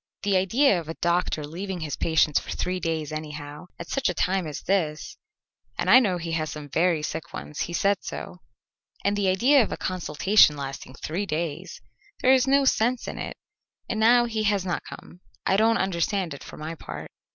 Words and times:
"The 0.23 0.35
idea 0.35 0.79
of 0.79 0.89
a 0.89 0.95
doctor 0.95 1.43
leaving 1.45 1.81
his 1.81 1.95
patients 1.95 2.39
for 2.39 2.49
three 2.49 2.79
days 2.79 3.11
anyhow, 3.11 3.67
at 3.77 3.87
such 3.87 4.09
a 4.09 4.15
time 4.15 4.47
as 4.47 4.63
this, 4.63 5.15
and 5.77 5.91
I 5.91 5.99
know 5.99 6.17
he 6.17 6.31
has 6.31 6.49
some 6.49 6.69
very 6.69 7.03
sick 7.03 7.31
ones; 7.33 7.59
he 7.59 7.73
said 7.73 7.99
so. 8.03 8.37
And 9.05 9.15
the 9.15 9.27
idea 9.29 9.61
of 9.61 9.71
a 9.71 9.77
consultation 9.77 10.57
lasting 10.57 10.95
three 10.95 11.27
days! 11.27 11.81
There 12.19 12.33
is 12.33 12.47
no 12.47 12.65
sense 12.65 13.07
in 13.07 13.19
it, 13.19 13.37
and 13.87 13.99
now 13.99 14.25
he 14.25 14.41
has 14.45 14.65
not 14.65 14.81
come. 14.85 15.19
I 15.45 15.55
don't 15.55 15.77
understand 15.77 16.33
it, 16.33 16.43
for 16.43 16.57
my 16.57 16.73
part." 16.73 17.11